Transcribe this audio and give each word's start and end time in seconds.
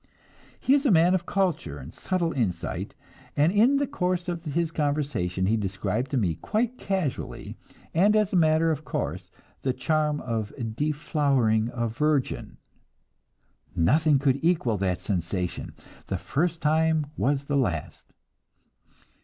He 0.59 0.73
is 0.73 0.83
a 0.87 0.89
man 0.89 1.13
of 1.13 1.27
culture 1.27 1.77
and 1.77 1.93
subtle 1.93 2.33
insight, 2.33 2.95
and 3.37 3.51
in 3.51 3.77
the 3.77 3.85
course 3.85 4.27
of 4.27 4.43
his 4.45 4.71
conversation 4.71 5.45
he 5.45 5.55
described 5.55 6.09
to 6.09 6.17
me, 6.17 6.33
quite 6.33 6.79
casually 6.79 7.55
and 7.93 8.15
as 8.15 8.33
a 8.33 8.35
matter 8.35 8.71
of 8.71 8.83
course, 8.83 9.29
the 9.61 9.73
charm 9.73 10.19
of 10.21 10.51
deflowering 10.75 11.69
a 11.71 11.87
virgin. 11.87 12.57
Nothing 13.75 14.17
could 14.17 14.39
equal 14.43 14.79
that 14.79 15.03
sensation; 15.03 15.75
the 16.07 16.17
first 16.17 16.63
time 16.63 17.05
was 17.15 17.43
the 17.43 17.55
last. 17.55 18.11